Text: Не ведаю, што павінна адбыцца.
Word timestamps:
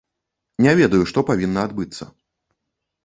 Не 0.65 0.71
ведаю, 0.79 1.03
што 1.11 1.25
павінна 1.29 1.67
адбыцца. 1.69 2.03